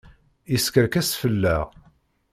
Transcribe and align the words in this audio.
Yeskerkes 0.51 1.09
fell-aɣ. 1.21 1.67